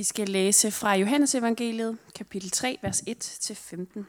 [0.00, 4.02] Vi skal læse fra Johannes evangeliet, kapitel 3, vers 1-15.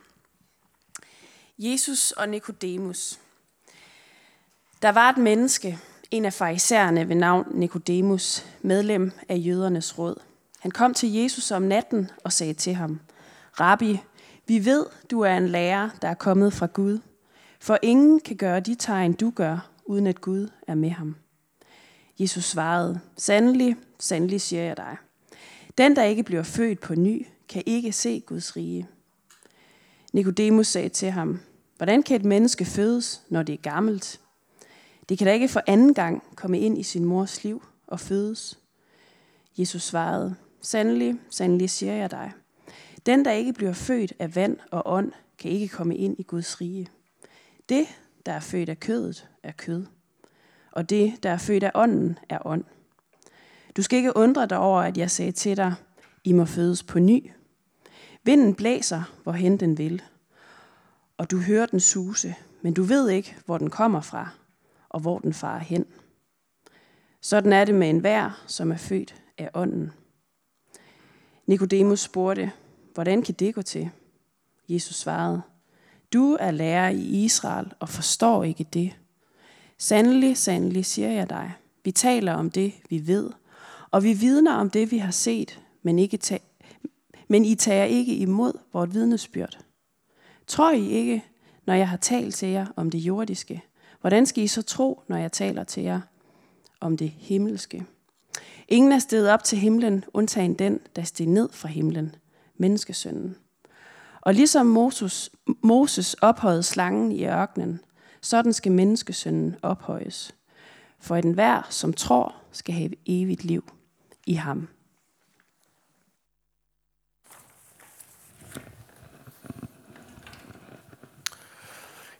[1.59, 3.19] Jesus og Nikodemus.
[4.81, 5.79] Der var et menneske,
[6.11, 10.15] en af farisæerne ved navn Nikodemus, medlem af jødernes råd.
[10.59, 12.99] Han kom til Jesus om natten og sagde til ham,
[13.59, 13.99] Rabbi,
[14.47, 16.99] vi ved, du er en lærer, der er kommet fra Gud,
[17.59, 21.15] for ingen kan gøre de tegn, du gør, uden at Gud er med ham.
[22.19, 24.97] Jesus svarede, Sandelig, sandelig siger jeg dig.
[25.77, 28.87] Den, der ikke bliver født på ny, kan ikke se Guds rige.
[30.13, 31.39] Nikodemus sagde til ham,
[31.77, 34.19] Hvordan kan et menneske fødes, når det er gammelt?
[35.09, 38.59] Det kan da ikke for anden gang komme ind i sin mors liv og fødes.
[39.57, 42.31] Jesus svarede, Sandelig, sandelig siger jeg dig.
[43.05, 46.61] Den, der ikke bliver født af vand og ånd, kan ikke komme ind i Guds
[46.61, 46.87] rige.
[47.69, 47.87] Det,
[48.25, 49.85] der er født af kødet, er kød.
[50.71, 52.63] Og det, der er født af ånden, er ånd.
[53.77, 55.73] Du skal ikke undre dig over, at jeg sagde til dig,
[56.23, 57.31] I må fødes på ny.
[58.23, 60.01] Vinden blæser, hvorhen den vil.
[61.17, 64.29] Og du hører den suse, men du ved ikke, hvor den kommer fra,
[64.89, 65.85] og hvor den farer hen.
[67.21, 69.91] Sådan er det med enhver, som er født af ånden.
[71.45, 72.51] Nikodemus spurgte,
[72.93, 73.89] hvordan kan det gå til?
[74.69, 75.41] Jesus svarede,
[76.13, 78.97] du er lærer i Israel og forstår ikke det.
[79.77, 83.29] Sandelig, sandelig siger jeg dig, vi taler om det, vi ved,
[83.91, 86.37] og vi vidner om det, vi har set, men, ikke ta-
[87.27, 89.59] men I tager ikke imod vort vidnesbyrd.
[90.47, 91.25] Tror I ikke,
[91.65, 93.63] når jeg har talt til jer om det jordiske?
[94.01, 96.01] Hvordan skal I så tro, når jeg taler til jer
[96.79, 97.85] om det himmelske?
[98.67, 102.15] Ingen er steget op til himlen, undtagen den, der steg ned fra himlen,
[102.57, 103.35] menneskesønnen.
[104.21, 105.31] Og ligesom Moses,
[105.61, 107.79] Moses ophøjede slangen i ørkenen,
[108.21, 110.35] sådan skal menneskesønnen ophøjes.
[110.99, 113.63] For enhver, som tror, skal have evigt liv
[114.27, 114.67] i ham.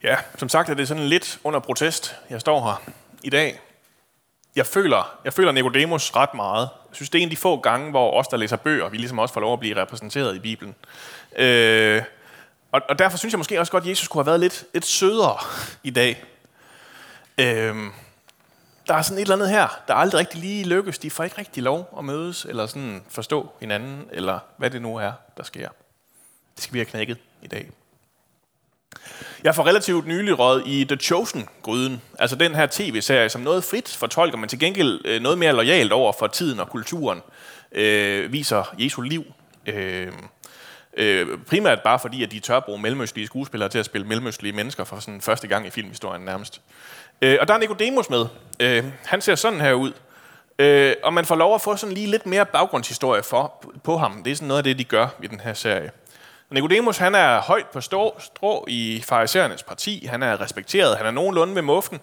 [0.04, 2.92] Ja, som sagt er det sådan lidt under protest, jeg står her
[3.24, 3.60] i dag.
[4.56, 6.70] Jeg føler, jeg føler Nicodemus ret meget.
[6.90, 8.98] Jeg synes, det er en af de få gange, hvor os, der læser bøger, vi
[8.98, 10.76] ligesom også får lov at blive repræsenteret i Bibelen.
[11.36, 12.04] Øh,
[12.72, 14.86] og, og derfor synes jeg måske også godt, at Jesus kunne have været lidt, lidt
[14.86, 15.38] sødere
[15.84, 16.24] i dag.
[17.38, 17.76] Øh,
[18.88, 20.98] der er sådan et eller andet her, der aldrig rigtig lige lykkes.
[20.98, 24.96] De får ikke rigtig lov at mødes, eller sådan forstå hinanden, eller hvad det nu
[24.96, 25.70] er, der sker.
[26.56, 27.70] Det skal vi have knækket i dag.
[29.44, 33.90] Jeg får relativt nylig råd i The Chosen-gryden, altså den her tv-serie, som noget frit
[33.90, 37.22] fortolker, men til gengæld øh, noget mere lojalt over for tiden og kulturen,
[37.72, 39.26] øh, viser Jesu liv.
[39.66, 40.12] Øh,
[40.98, 44.84] øh, primært bare fordi, at de tør bruge mellemøstlige skuespillere til at spille mellemøstlige mennesker
[44.84, 46.62] for sådan første gang i filmhistorien nærmest.
[47.22, 48.26] Øh, og der er Nicodemus med.
[48.60, 49.92] Øh, han ser sådan her ud.
[50.60, 54.24] Øh, og man får lov at få sådan lige lidt mere baggrundshistorie for, på ham.
[54.24, 55.92] Det er sådan noget af det, de gør i den her serie.
[56.50, 60.06] Nicodemus han er højt på strå, strå i farisæernes parti.
[60.10, 60.98] Han er respekteret.
[60.98, 62.00] Han er nogenlunde ved muffen.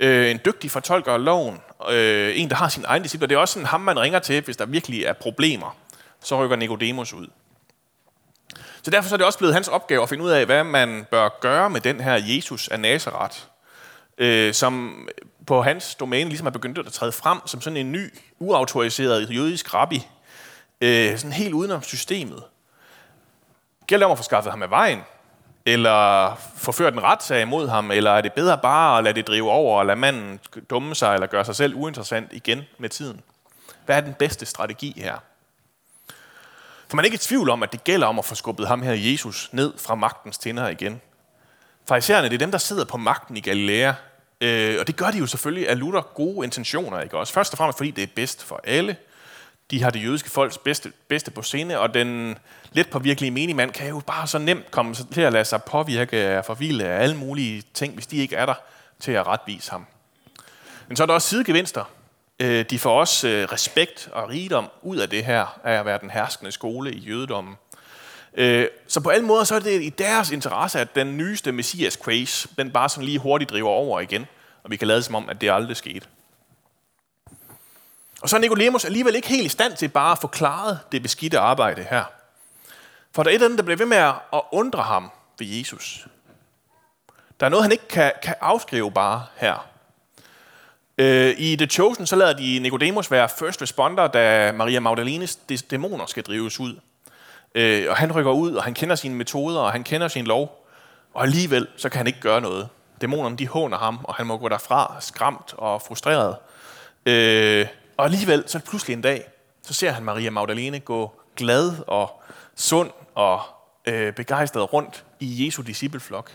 [0.00, 1.60] Øh, en dygtig fortolker af loven.
[1.90, 3.26] Øh, en, der har sin egen disciple.
[3.26, 5.76] Det er også sådan ham, man ringer til, hvis der virkelig er problemer.
[6.20, 7.26] Så rykker Nicodemus ud.
[8.82, 11.06] Så derfor så er det også blevet hans opgave at finde ud af, hvad man
[11.10, 13.38] bør gøre med den her Jesus af Nazareth,
[14.18, 15.08] øh, som
[15.46, 19.74] på hans domæne ligesom er begyndt at træde frem som sådan en ny, uautoriseret jødisk
[19.74, 20.06] rabbi,
[20.80, 22.42] øh, sådan helt udenom systemet.
[23.86, 25.00] Gælder det om at få skaffet ham af vejen?
[25.66, 27.90] Eller forført en retssag imod ham?
[27.90, 30.40] Eller er det bedre bare at lade det drive over og lade manden
[30.70, 33.20] dumme sig eller gøre sig selv uinteressant igen med tiden?
[33.86, 35.16] Hvad er den bedste strategi her?
[36.92, 38.82] For man er ikke i tvivl om, at det gælder om at få skubbet ham
[38.82, 41.00] her Jesus ned fra magtens tænder igen.
[41.88, 43.92] Farisæerne, det er dem, der sidder på magten i Galilea.
[44.40, 47.32] Øh, og det gør de jo selvfølgelig af lutter gode intentioner, ikke også?
[47.32, 48.96] Først og fremmest fordi det er bedst for alle.
[49.70, 52.38] De har det jødiske folks bedste, bedste på scene, og den
[52.72, 56.44] let påvirkelige menigmand kan jo bare så nemt komme til at lade sig påvirke af
[56.44, 58.54] forvilde af alle mulige ting, hvis de ikke er der
[59.00, 59.86] til at retvise ham.
[60.88, 61.84] Men så er der også sidegevinster.
[62.42, 65.98] Øh, de får også øh, respekt og rigdom ud af det her, af at være
[65.98, 67.54] den herskende skole i jødedommen.
[68.34, 71.94] Øh, så på alle måder så er det i deres interesse, at den nyeste messias
[71.94, 74.26] craze, den bare sådan lige hurtigt driver over igen,
[74.62, 76.06] og vi kan lade som om, at det aldrig skete.
[78.22, 81.38] Og så er Nicodemus alligevel ikke helt i stand til bare at forklare det beskidte
[81.38, 82.04] arbejde her.
[83.14, 83.96] For der er et eller andet, der bliver ved med
[84.32, 86.06] at undre ham ved Jesus.
[87.40, 89.71] Der er noget, han ikke kan, kan afskrive bare her.
[91.02, 95.36] Øh, I The Chosen, så lader de Nicodemus være first responder, da Maria Magdalenes
[95.70, 96.80] dæmoner skal drives ud.
[97.54, 100.66] Øh, og han rykker ud, og han kender sine metoder, og han kender sin lov.
[101.14, 102.68] Og alligevel, så kan han ikke gøre noget.
[103.00, 106.36] Dæmonerne, de håner ham, og han må gå derfra skræmt og frustreret.
[107.06, 107.66] Øh,
[107.96, 109.24] og alligevel, så pludselig en dag,
[109.62, 112.22] så ser han Maria Magdalene gå glad og
[112.56, 113.40] sund og
[113.86, 116.32] øh, begejstret rundt i Jesu discipleflok.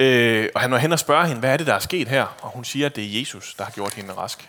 [0.00, 2.24] Øh, og han var hen og spørger hende, hvad er det, der er sket her?
[2.42, 4.48] Og hun siger, at det er Jesus, der har gjort hende rask.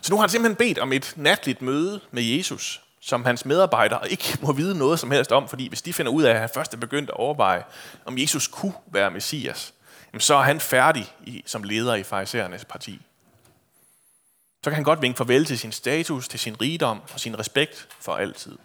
[0.00, 4.10] Så nu har han simpelthen bedt om et natligt møde med Jesus, som hans medarbejdere
[4.10, 6.50] ikke må vide noget som helst om, fordi hvis de finder ud af, at han
[6.54, 7.62] først er begyndt at overveje,
[8.04, 9.74] om Jesus kunne være Messias,
[10.18, 13.00] så er han færdig i, som leder i farisæernes parti.
[14.64, 17.88] Så kan han godt vinke farvel til sin status, til sin rigdom og sin respekt
[18.00, 18.58] for altid.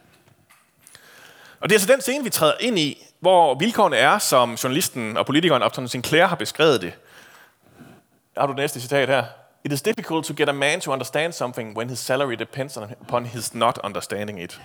[1.60, 5.18] Og det er altså den scene, vi træder ind i, hvor vilkårene er, som journalisten
[5.18, 6.94] og politikeren Upton Sinclair har beskrevet det.
[8.38, 9.26] Har du det næste citat her?
[9.64, 13.26] It is difficult to get a man to understand something when his salary depends upon
[13.26, 14.62] his not understanding it.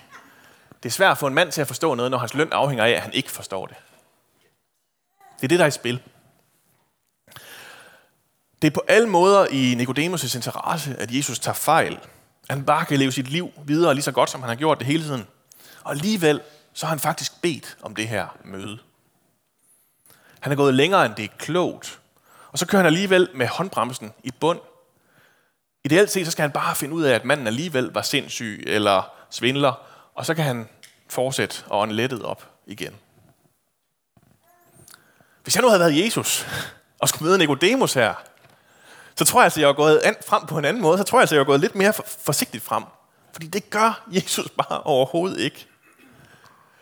[0.82, 2.84] Det er svært at få en mand til at forstå noget, når hans løn afhænger
[2.84, 3.76] af, at han ikke forstår det.
[5.36, 6.02] Det er det, der er i spil.
[8.62, 11.98] Det er på alle måder i Nicodemus' interesse, at Jesus tager fejl.
[12.50, 14.86] Han bare kan leve sit liv videre lige så godt, som han har gjort det
[14.86, 15.26] hele tiden.
[15.84, 16.40] Og alligevel
[16.72, 18.78] så har han faktisk bedt om det her møde.
[20.40, 22.00] Han er gået længere, end det er klogt.
[22.52, 24.60] Og så kører han alligevel med håndbremsen i bund.
[25.84, 29.12] Ideelt set, så skal han bare finde ud af, at manden alligevel var sindssyg eller
[29.30, 29.72] svindler,
[30.14, 30.68] og så kan han
[31.08, 32.94] fortsætte og ånde lettet op igen.
[35.42, 36.46] Hvis jeg nu havde været Jesus,
[36.98, 38.14] og skulle møde Nicodemus her,
[39.16, 40.98] så tror jeg altså, jeg var gået frem på en anden måde.
[40.98, 41.92] Så tror jeg altså, jeg var gået lidt mere
[42.24, 42.84] forsigtigt frem.
[43.32, 45.69] Fordi det gør Jesus bare overhovedet ikke.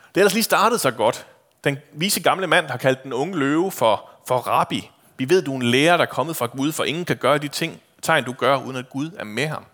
[0.09, 1.27] Det er ellers lige startet så godt.
[1.65, 4.91] Den vise gamle mand har kaldt den unge løve for, for rabbi.
[5.17, 7.39] Vi ved, du er en lærer, der er kommet fra Gud, for ingen kan gøre
[7.39, 9.65] de ting, tegn du gør, uden at Gud er med ham.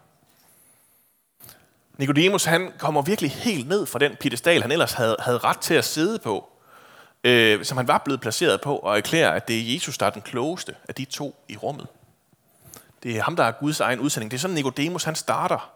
[1.98, 5.74] Nikodemus, han kommer virkelig helt ned fra den piedestal, han ellers havde, havde ret til
[5.74, 6.48] at sidde på,
[7.24, 10.10] øh, som han var blevet placeret på, og erklærer, at det er Jesus, der er
[10.10, 11.86] den klogeste af de to i rummet.
[13.02, 14.30] Det er ham, der er Guds egen udsending.
[14.30, 15.70] Det er sådan, Nikodemus han starter.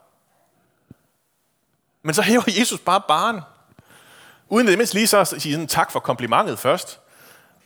[2.03, 3.41] Men så hæver Jesus bare barn.
[4.49, 7.01] Uden det mindst lige så at sige sådan, tak for komplimentet først.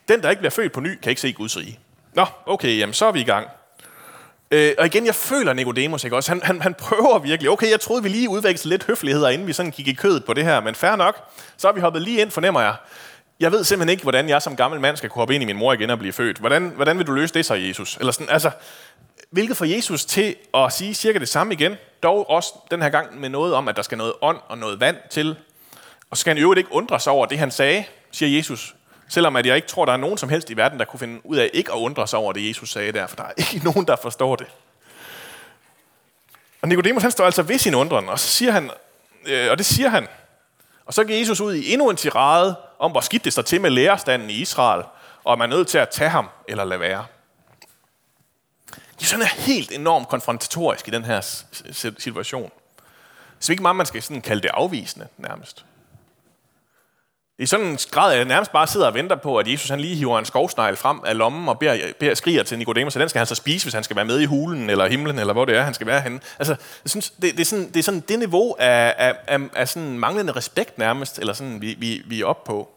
[0.08, 1.79] Den, der ikke bliver født på ny, kan ikke se Guds rige.
[2.14, 3.49] Nå, okay, jamen så er vi i gang.
[4.50, 6.31] Øh, og igen, jeg føler Nicodemus, ikke også?
[6.31, 7.50] Han, han, han prøver virkelig.
[7.50, 10.34] Okay, jeg troede, vi lige udvekslede lidt høfligheder, inden vi sådan gik i kødet på
[10.34, 11.29] det her, men fair nok.
[11.56, 12.75] Så har vi hoppet lige ind, fornemmer jeg.
[13.40, 15.56] Jeg ved simpelthen ikke, hvordan jeg som gammel mand skal kunne hoppe ind i min
[15.56, 16.38] mor igen og blive født.
[16.38, 17.96] Hvordan, hvordan vil du løse det så, Jesus?
[17.96, 18.50] Eller sådan, altså,
[19.31, 23.20] hvilket får Jesus til at sige cirka det samme igen, dog også den her gang
[23.20, 25.37] med noget om, at der skal noget ånd og noget vand til.
[26.12, 28.74] Og så skal han i øvrigt ikke undre sig over det, han sagde, siger Jesus.
[29.08, 31.26] Selvom at jeg ikke tror, der er nogen som helst i verden, der kunne finde
[31.26, 33.58] ud af ikke at undre sig over det, Jesus sagde der, for der er ikke
[33.72, 34.46] nogen, der forstår det.
[36.62, 38.70] Og Nicodemus, han står altså ved sin undren, og så siger han,
[39.26, 40.08] øh, og det siger han,
[40.86, 43.60] og så går Jesus ud i endnu en tirade om, hvor skidt det står til
[43.60, 44.84] med lærerstanden i Israel,
[45.24, 47.06] og man er nødt til at tage ham eller lade være.
[49.00, 51.20] Jesus er helt enormt konfrontatorisk i den her
[51.98, 52.50] situation.
[53.40, 55.64] Så ikke meget, man skal sådan kalde det afvisende nærmest.
[57.38, 59.81] I sådan en grad, at jeg nærmest bare sidder og venter på, at Jesus han
[59.81, 63.08] lige hiver en skovsnegl frem af lommen og beder, beder, skriger til Nicodemus, at den
[63.08, 65.44] skal han så spise, hvis han skal være med i hulen eller himlen, eller hvor
[65.44, 66.20] det er, han skal være henne.
[66.38, 69.40] Altså, jeg synes, det, det, er sådan, det er sådan det niveau af, af, af,
[69.55, 72.70] af sådan manglende respekt nærmest, eller sådan, vi, vi, vi er oppe på.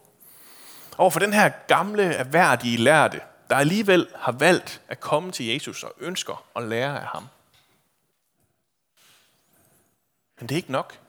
[0.97, 3.19] Og for den her gamle, erhverdige lærte,
[3.49, 7.27] der alligevel har valgt at komme til Jesus og ønsker at lære af ham.
[10.39, 11.04] Men det er ikke nok.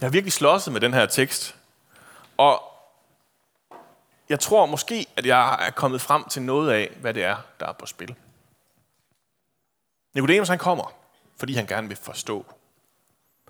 [0.00, 1.56] Jeg har virkelig slåsset med den her tekst.
[2.36, 2.62] Og
[4.28, 7.66] jeg tror måske, at jeg er kommet frem til noget af, hvad det er, der
[7.66, 8.14] er på spil.
[10.14, 10.92] Nicodemus han kommer,
[11.36, 12.46] fordi han gerne vil forstå.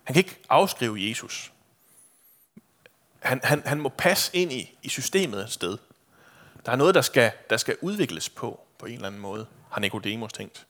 [0.04, 1.52] Han kan ikke afskrive Jesus.
[3.20, 5.78] Han, han, han må passe ind i, i systemet et sted.
[6.66, 9.80] Der er noget, der skal, der skal udvikles på, på en eller anden måde, har
[9.80, 10.66] Nicodemus tænkt.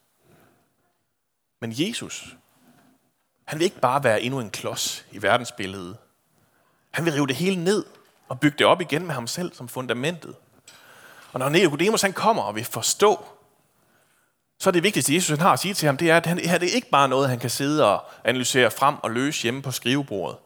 [1.60, 2.36] Men Jesus,
[3.50, 5.96] han vil ikke bare være endnu en klods i verdensbilledet.
[6.90, 7.84] Han vil rive det hele ned
[8.28, 10.34] og bygge det op igen med ham selv som fundamentet.
[11.32, 13.24] Og når Nicodemus han kommer og vil forstå,
[14.58, 16.36] så er det vigtigste, Jesus han har at sige til ham, det er, at det
[16.36, 19.70] det er ikke bare noget, han kan sidde og analysere frem og løse hjemme på
[19.70, 20.36] skrivebordet.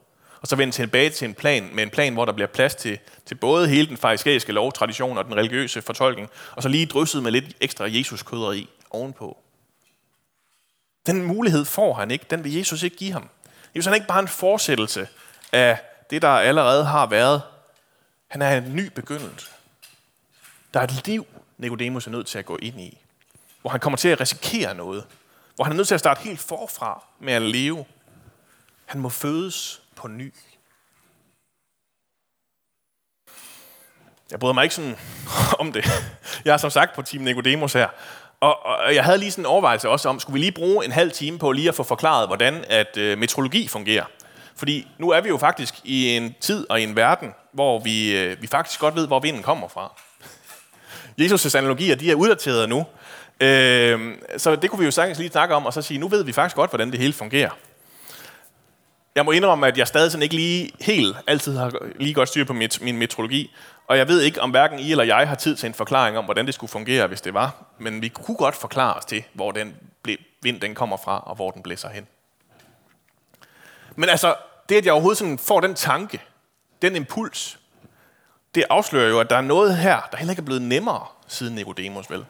[0.41, 2.99] Og så vende tilbage til en plan, med en plan, hvor der bliver plads til,
[3.27, 7.33] til både hele den farisæiske lovtradition og den religiøse fortolkning, og så lige drysset med
[7.33, 9.44] lidt ekstra Jesus-krydderi ovenpå.
[11.07, 12.27] Den mulighed får han ikke.
[12.31, 13.29] Den vil Jesus ikke give ham.
[13.75, 15.09] Jesus er ikke bare en fortsættelse
[15.53, 15.79] af
[16.11, 17.43] det, der allerede har været.
[18.29, 19.47] Han er en ny begyndelse.
[20.75, 21.27] Der er et liv,
[21.59, 22.99] Nicodemus er nødt til at gå ind i.
[23.61, 25.05] Hvor han kommer til at risikere noget.
[25.55, 27.85] Hvor han er nødt til at starte helt forfra med at leve.
[28.85, 30.35] Han må fødes på ny.
[34.31, 34.97] Jeg bryder mig ikke sådan
[35.61, 35.85] om det.
[36.45, 37.89] Jeg er som sagt på Team Nicodemus her.
[38.45, 40.93] Og, og jeg havde lige sådan en overvejelse også om, skulle vi lige bruge en
[40.93, 44.05] halv time på lige at få forklaret, hvordan at øh, metrologi fungerer.
[44.57, 48.19] Fordi nu er vi jo faktisk i en tid og i en verden, hvor vi,
[48.19, 49.93] øh, vi faktisk godt ved, hvor vinden kommer fra.
[51.21, 52.87] Jesus' analogier, de er uddaterede nu.
[53.41, 56.25] Øh, så det kunne vi jo sagtens lige snakke om, og så sige, nu ved
[56.25, 57.51] vi faktisk godt, hvordan det hele fungerer.
[59.15, 62.45] Jeg må indrømme, at jeg stadig sådan ikke lige helt altid har lige godt styr
[62.45, 63.51] på mit, min metrologi,
[63.87, 66.25] og jeg ved ikke, om hverken I eller jeg har tid til en forklaring om,
[66.25, 67.65] hvordan det skulle fungere, hvis det var.
[67.79, 69.75] Men vi kunne godt forklare os til, hvor den
[70.43, 72.07] vind den kommer fra, og hvor den blæser hen.
[73.97, 74.35] Men altså,
[74.69, 76.23] det at jeg overhovedet sådan får den tanke,
[76.83, 77.59] den impuls,
[78.55, 81.55] det afslører jo, at der er noget her, der heller ikke er blevet nemmere siden
[81.55, 82.25] Nicodemus, vel?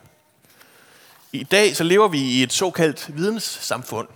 [1.32, 4.08] I dag så lever vi i et såkaldt videnssamfund.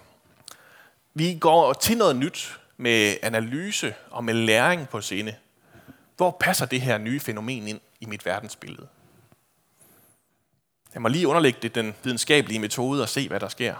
[1.18, 5.34] Vi går til noget nyt med analyse og med læring på sinde.
[6.16, 8.86] Hvor passer det her nye fænomen ind i mit verdensbillede?
[10.94, 13.74] Jeg må lige underlægge det den videnskabelige metode og se, hvad der sker.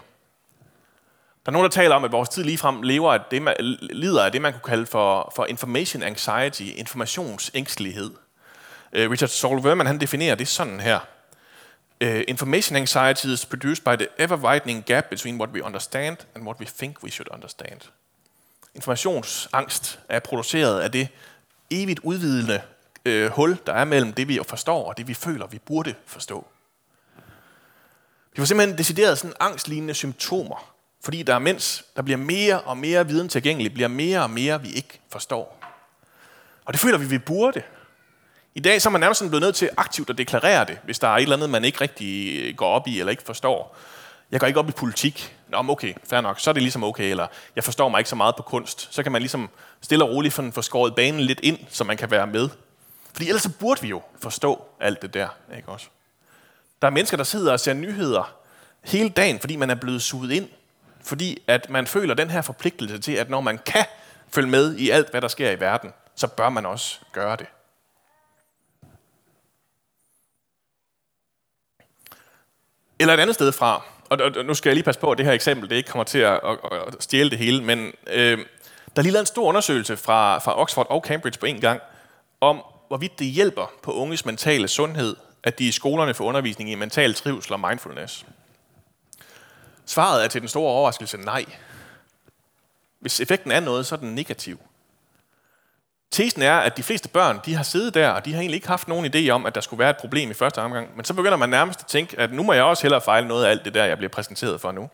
[1.45, 4.25] Der er nogen, der taler om, at vores tid ligefrem lever af det, man, lider
[4.25, 8.11] af det, man kunne kalde for, for information anxiety, informationsængstelighed.
[8.93, 10.99] Øh, Richard Saul Verman han definerer det sådan her.
[12.03, 16.59] Uh, information anxiety is produced by the ever-widening gap between what we understand and what
[16.59, 17.81] we think we should understand.
[18.75, 21.07] Informationsangst er produceret af det
[21.69, 22.61] evigt udvidende
[23.09, 26.47] uh, hul, der er mellem det, vi forstår, og det, vi føler, vi burde forstå.
[28.33, 33.07] Vi får simpelthen decideret sådan angstlignende symptomer, fordi der, mens der bliver mere og mere
[33.07, 35.59] viden tilgængelig, bliver mere og mere, vi ikke forstår.
[36.65, 37.63] Og det føler vi, vi burde.
[38.55, 41.07] I dag så er man nærmest blevet nødt til aktivt at deklarere det, hvis der
[41.07, 43.77] er et eller andet, man ikke rigtig øh, går op i eller ikke forstår.
[44.31, 45.35] Jeg går ikke op i politik.
[45.47, 47.09] Nå, okay, fair nok, så er det ligesom okay.
[47.09, 48.87] Eller jeg forstår mig ikke så meget på kunst.
[48.91, 49.49] Så kan man ligesom
[49.81, 52.49] stille og roligt få skåret banen lidt ind, så man kan være med.
[53.13, 55.27] Fordi ellers så burde vi jo forstå alt det der,
[55.57, 55.87] ikke også?
[56.81, 58.35] Der er mennesker, der sidder og ser nyheder
[58.83, 60.49] hele dagen, fordi man er blevet suget ind
[61.09, 63.85] fordi at man føler den her forpligtelse til, at når man kan
[64.27, 67.45] følge med i alt, hvad der sker i verden, så bør man også gøre det.
[72.99, 75.33] Eller et andet sted fra, og nu skal jeg lige passe på, at det her
[75.33, 78.43] eksempel det ikke kommer til at, at, stjæle det hele, men øh, der
[78.95, 81.81] er lige lavet en stor undersøgelse fra, fra Oxford og Cambridge på en gang,
[82.41, 86.75] om hvorvidt det hjælper på unges mentale sundhed, at de i skolerne får undervisning i
[86.75, 88.25] mental trivsel og mindfulness.
[89.85, 91.45] Svaret er til den store overraskelse nej.
[92.99, 94.59] Hvis effekten er noget, så er den negativ.
[96.11, 98.67] Tesen er, at de fleste børn de har siddet der, og de har egentlig ikke
[98.67, 100.95] haft nogen idé om, at der skulle være et problem i første omgang.
[100.95, 103.45] Men så begynder man nærmest at tænke, at nu må jeg også hellere fejle noget
[103.45, 104.89] af alt det der, jeg bliver præsenteret for nu.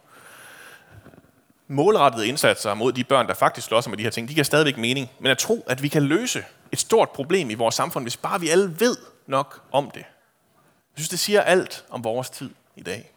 [1.67, 4.77] Målrettede indsatser mod de børn, der faktisk slås med de her ting, de giver stadigvæk
[4.77, 5.12] mening.
[5.19, 8.39] Men at tro, at vi kan løse et stort problem i vores samfund, hvis bare
[8.39, 10.00] vi alle ved nok om det.
[10.00, 13.12] Jeg synes, det siger alt om vores tid i dag.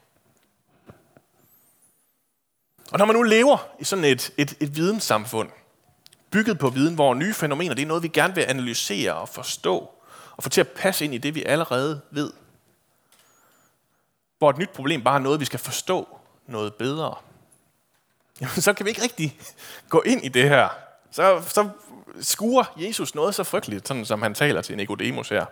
[2.92, 5.50] Og når man nu lever i sådan et, et, et videnssamfund,
[6.30, 9.90] bygget på viden, hvor nye fænomener, det er noget, vi gerne vil analysere og forstå,
[10.36, 12.32] og få til at passe ind i det, vi allerede ved.
[14.38, 17.14] Hvor et nyt problem bare er noget, vi skal forstå noget bedre.
[18.40, 19.40] Jamen, så kan vi ikke rigtig
[19.88, 20.68] gå ind i det her.
[21.10, 21.68] Så, så
[22.20, 25.46] skuer Jesus noget så frygteligt, sådan som han taler til Nicodemus her.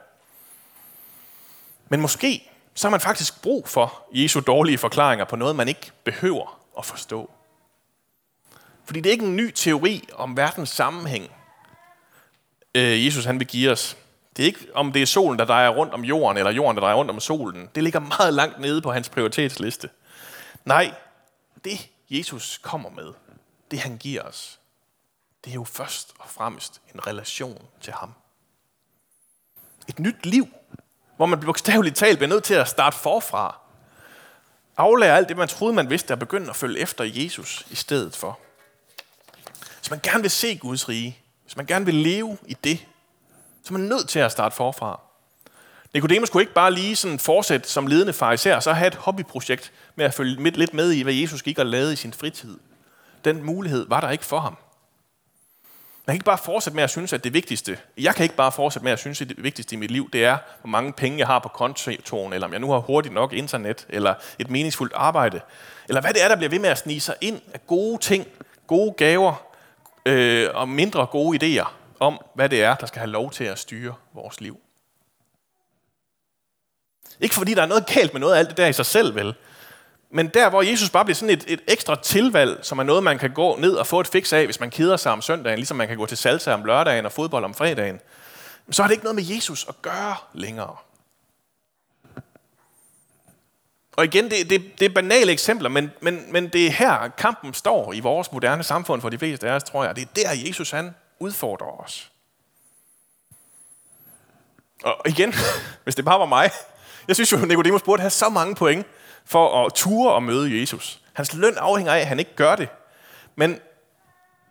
[1.88, 5.92] Men måske så har man faktisk brug for Jesu dårlige forklaringer på noget, man ikke
[6.04, 7.30] behøver at forstå.
[8.86, 11.30] Fordi det er ikke en ny teori om verdens sammenhæng,
[12.74, 13.96] øh, Jesus han vil give os.
[14.36, 16.80] Det er ikke, om det er solen, der drejer rundt om jorden, eller jorden, der
[16.80, 17.68] drejer rundt om solen.
[17.74, 19.90] Det ligger meget langt nede på hans prioritetsliste.
[20.64, 20.94] Nej,
[21.64, 23.12] det Jesus kommer med,
[23.70, 24.58] det han giver os,
[25.44, 28.12] det er jo først og fremmest en relation til ham.
[29.88, 30.48] Et nyt liv,
[31.16, 33.60] hvor man bogstaveligt talt bliver nødt til at starte forfra
[34.76, 38.16] aflære alt det, man troede, man vidste, og begynde at følge efter Jesus i stedet
[38.16, 38.38] for.
[39.86, 42.86] Hvis man gerne vil se Guds rige, hvis man gerne vil leve i det,
[43.62, 45.00] så er man nødt til at starte forfra.
[45.94, 50.04] Nikodemus kunne ikke bare lige sådan fortsætte som ledende fariser, så have et hobbyprojekt med
[50.04, 52.58] at følge lidt med i, hvad Jesus gik og lavede i sin fritid.
[53.24, 54.56] Den mulighed var der ikke for ham.
[56.06, 58.52] Man kan ikke bare fortsætte med at synes, at det vigtigste, jeg kan ikke bare
[58.52, 61.18] fortsætte med at synes, at det vigtigste i mit liv, det er, hvor mange penge
[61.18, 64.92] jeg har på kontoen, eller om jeg nu har hurtigt nok internet, eller et meningsfuldt
[64.96, 65.40] arbejde,
[65.88, 68.26] eller hvad det er, der bliver ved med at snige sig ind af gode ting,
[68.66, 69.45] gode gaver,
[70.06, 71.66] øh, og mindre gode idéer
[72.00, 74.60] om, hvad det er, der skal have lov til at styre vores liv.
[77.20, 79.14] Ikke fordi der er noget galt med noget af alt det der i sig selv,
[79.14, 79.34] vel?
[80.10, 83.18] Men der, hvor Jesus bare bliver sådan et, et ekstra tilvalg, som er noget, man
[83.18, 85.76] kan gå ned og få et fix af, hvis man keder sig om søndagen, ligesom
[85.76, 88.00] man kan gå til salsa om lørdagen og fodbold om fredagen,
[88.70, 90.76] så har det ikke noget med Jesus at gøre længere.
[93.96, 97.54] Og igen, det, det, det er banale eksempler, men, men, men det er her, kampen
[97.54, 99.96] står i vores moderne samfund for de fleste af os, tror jeg.
[99.96, 102.12] Det er der, Jesus han udfordrer os.
[104.84, 105.34] Og igen,
[105.84, 106.50] hvis det bare var mig,
[107.08, 108.86] jeg synes jo, Nicodemus burde have så mange point
[109.24, 111.00] for at ture og møde Jesus.
[111.12, 112.68] Hans løn afhænger af, at han ikke gør det.
[113.36, 113.60] Men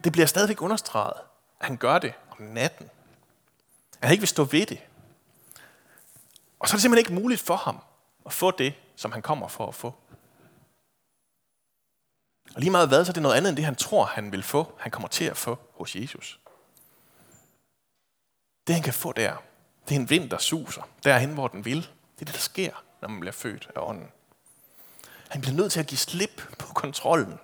[0.04, 1.14] det bliver stadigvæk understreget,
[1.60, 2.90] at han gør det om natten.
[4.02, 4.80] At han ikke vil stå ved det.
[6.60, 7.80] Og så er det simpelthen ikke muligt for ham
[8.26, 9.94] at få det, som han kommer for at få.
[12.56, 14.44] Og lige meget hvad, så er det noget andet end det, han tror, han vil
[14.44, 16.40] få, han kommer til at få hos Jesus.
[18.68, 19.36] Det, han kan få der,
[19.90, 21.82] det er en vind, der suser derhen, hvor den vil.
[21.82, 24.12] Det er det, der sker, når man bliver født af ånden.
[25.30, 27.40] Han bliver nødt til at give slip på kontrollen.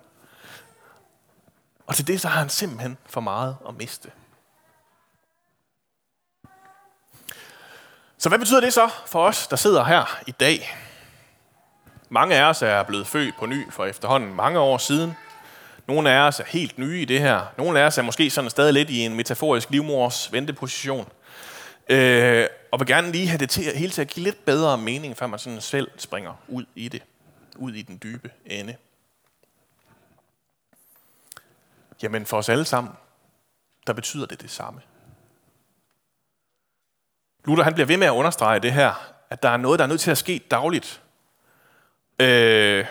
[1.86, 4.12] Og til det så har han simpelthen for meget at miste.
[8.18, 10.76] Så hvad betyder det så for os, der sidder her i dag?
[12.12, 15.16] Mange af os er blevet født på ny for efterhånden mange år siden.
[15.86, 17.46] Nogle af os er helt nye i det her.
[17.58, 21.08] Nogle af os er måske sådan stadig lidt i en metaforisk livmors venteposition.
[21.88, 25.16] Øh, og vil gerne lige have det til, hele til at give lidt bedre mening,
[25.16, 27.02] før man sådan selv springer ud i det.
[27.56, 28.76] Ud i den dybe ende.
[32.02, 32.92] Jamen for os alle sammen,
[33.86, 34.80] der betyder det det samme.
[37.44, 39.88] Luther han bliver ved med at understrege det her, at der er noget, der er
[39.88, 41.02] nødt til at ske dagligt.
[42.22, 42.86] Øh,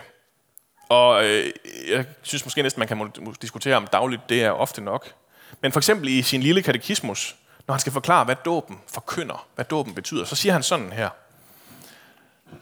[0.90, 1.52] og øh,
[1.90, 3.12] jeg synes måske næsten, man kan
[3.42, 5.14] diskutere om dagligt, det er ofte nok.
[5.62, 7.36] Men for eksempel i sin lille katekismus,
[7.68, 11.10] når han skal forklare, hvad dåben forkynder, hvad dåben betyder, så siger han sådan her.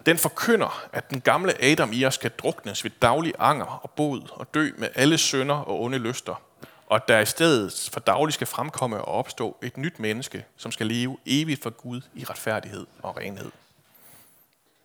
[0.05, 4.21] Den forkynder, at den gamle Adam i os skal druknes ved daglig anger og bod
[4.31, 6.41] og dø med alle synder og onde lyster,
[6.87, 10.71] og at der i stedet for daglig skal fremkomme og opstå et nyt menneske, som
[10.71, 13.51] skal leve evigt for Gud i retfærdighed og renhed.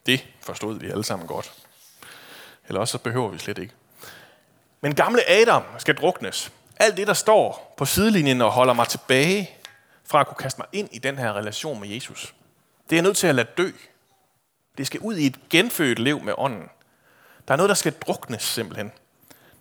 [0.07, 1.64] Det forstod vi alle sammen godt.
[2.69, 3.75] Eller også så behøver vi slet ikke.
[4.81, 6.53] Men gamle Adam skal druknes.
[6.77, 9.51] Alt det, der står på sidelinjen og holder mig tilbage
[10.05, 12.35] fra at kunne kaste mig ind i den her relation med Jesus,
[12.91, 13.71] det er nødt til at lade dø.
[14.79, 16.69] Det skal ud i et genfødt liv med ånden.
[17.49, 18.93] Der er noget, der skal druknes simpelthen.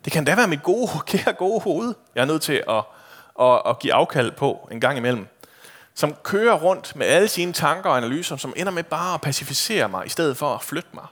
[0.04, 2.84] Det kan da være mit gode, kære gode hoved, jeg er nødt til at,
[3.40, 5.26] at, at give afkald på en gang imellem.
[5.94, 9.88] Som kører rundt med alle sine tanker og analyser, som ender med bare at pacificere
[9.88, 11.06] mig, i stedet for at flytte mig.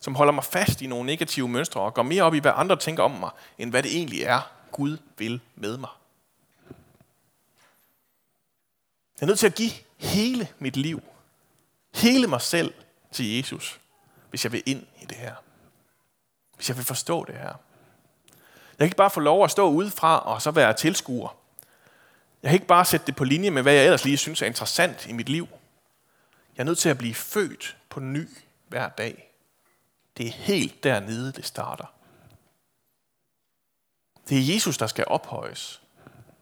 [0.00, 2.76] Som holder mig fast i nogle negative mønstre og går mere op i, hvad andre
[2.76, 4.40] tænker om mig, end hvad det egentlig er,
[4.72, 5.88] Gud vil med mig.
[9.20, 11.02] Jeg er nødt til at give hele mit liv,
[11.94, 12.74] hele mig selv
[13.12, 13.80] til Jesus,
[14.30, 15.34] hvis jeg vil ind i det her.
[16.56, 17.42] Hvis jeg vil forstå det her.
[17.48, 21.36] Jeg kan ikke bare få lov at stå udefra og så være tilskuer.
[22.42, 24.46] Jeg kan ikke bare sætte det på linje med, hvad jeg ellers lige synes er
[24.46, 25.48] interessant i mit liv.
[26.56, 28.28] Jeg er nødt til at blive født på ny
[28.68, 29.29] hver dag.
[30.20, 31.84] Det er helt dernede, det starter.
[34.28, 35.80] Det er Jesus, der skal ophøjes,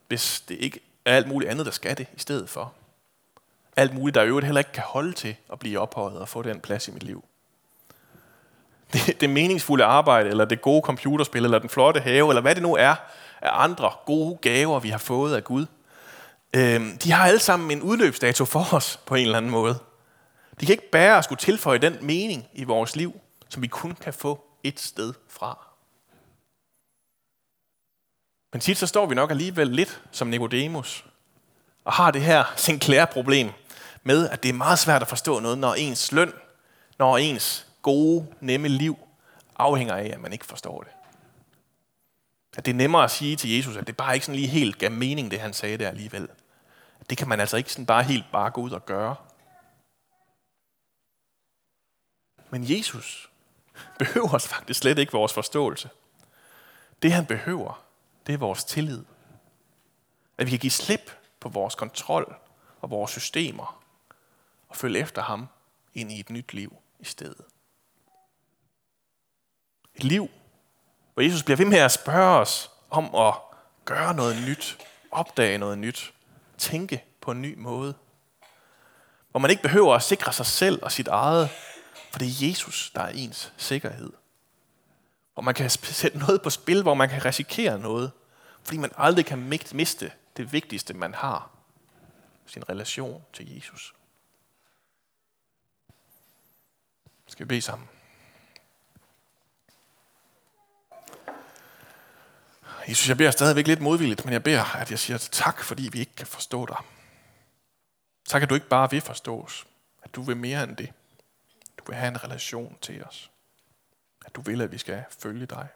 [0.09, 2.73] hvis det ikke er alt muligt andet, der skal det i stedet for.
[3.77, 6.43] Alt muligt, der i øvrigt heller ikke kan holde til at blive ophøjet og få
[6.43, 7.25] den plads i mit liv.
[8.93, 12.63] Det, det meningsfulde arbejde, eller det gode computerspil, eller den flotte have, eller hvad det
[12.63, 12.95] nu er
[13.41, 15.67] af andre gode gaver, vi har fået af Gud,
[16.57, 19.79] øh, de har alle sammen en udløbsdato for os på en eller anden måde.
[20.61, 23.95] De kan ikke bære at skulle tilføje den mening i vores liv, som vi kun
[23.95, 25.69] kan få et sted fra.
[28.53, 31.05] Men tit så står vi nok alligevel lidt som Nicodemus,
[31.85, 33.51] og har det her Sinclair-problem
[34.03, 36.33] med, at det er meget svært at forstå noget, når ens løn,
[36.99, 38.99] når ens gode, nemme liv
[39.57, 40.93] afhænger af, at man ikke forstår det.
[42.57, 44.79] At det er nemmere at sige til Jesus, at det bare ikke sådan lige helt
[44.79, 46.29] gav mening, det han sagde der alligevel.
[47.11, 49.17] Det kan man altså ikke sådan bare helt bare gå ud og gøre.
[52.51, 53.28] Men Jesus
[53.99, 55.91] behøver faktisk slet ikke vores forståelse.
[57.03, 57.83] Det han behøver,
[58.27, 59.05] det er vores tillid.
[60.39, 62.37] At vi kan give slip på vores kontrol
[62.81, 63.83] og vores systemer
[64.69, 65.49] og følge efter ham
[65.95, 67.45] ind i et nyt liv i stedet.
[69.95, 70.31] Et liv,
[71.15, 73.35] hvor Jesus bliver ved med at spørge os om at
[73.85, 74.79] gøre noget nyt,
[75.11, 76.13] opdage noget nyt,
[76.59, 77.95] tænke på en ny måde.
[79.31, 81.51] Hvor man ikke behøver at sikre sig selv og sit eget,
[82.11, 84.13] for det er Jesus, der er ens sikkerhed.
[85.35, 88.13] Hvor man kan sætte noget på spil, hvor man kan risikere noget,
[88.63, 89.39] fordi man aldrig kan
[89.73, 91.51] miste det vigtigste, man har,
[92.47, 93.95] sin relation til Jesus.
[97.27, 97.89] Skal vi bede sammen?
[102.89, 105.99] Jesus, jeg beder stadigvæk lidt modvilligt, men jeg beder, at jeg siger tak, fordi vi
[106.01, 106.77] ikke kan forstå dig.
[108.29, 109.67] Tak, at du ikke bare vil forstås,
[110.03, 110.93] at du vil mere end det.
[111.89, 113.31] Vil have en relation til os.
[114.27, 115.69] At du vil, at vi skal følge dig.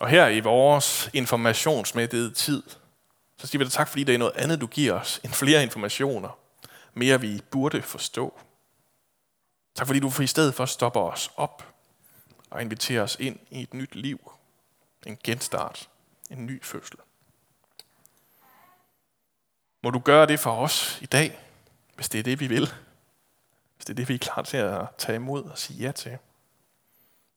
[0.00, 2.62] Og her i vores informationsmættede tid,
[3.36, 5.62] så siger vi dig tak, fordi det er noget andet, du giver os, end flere
[5.62, 6.38] informationer.
[6.92, 8.40] Mere vi burde forstå.
[9.74, 11.74] Tak fordi du i stedet for stopper os op
[12.50, 14.32] og inviterer os ind i et nyt liv.
[15.06, 15.88] En genstart.
[16.30, 16.98] En ny fødsel.
[19.82, 21.38] Må du gøre det for os i dag,
[21.94, 22.72] hvis det er det, vi vil.
[23.76, 26.18] Hvis det er det, vi er klar til at tage imod og sige ja til.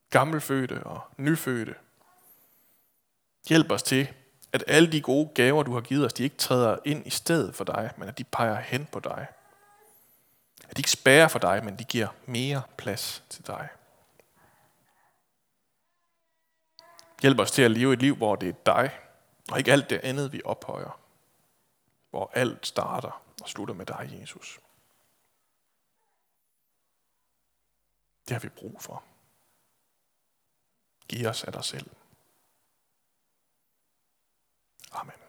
[0.09, 1.75] Gammelfødte og nyfødte.
[3.49, 4.13] Hjælp os til,
[4.51, 7.55] at alle de gode gaver, du har givet os, de ikke træder ind i stedet
[7.55, 9.27] for dig, men at de peger hen på dig.
[10.69, 13.69] At de ikke spærer for dig, men de giver mere plads til dig.
[17.21, 18.99] Hjælp os til at leve et liv, hvor det er dig,
[19.51, 20.99] og ikke alt det andet, vi ophøjer.
[22.09, 24.59] Hvor alt starter og slutter med dig, Jesus.
[28.27, 29.03] Det har vi brug for.
[31.09, 31.89] Giv os af dig selv.
[34.91, 35.26] Amen.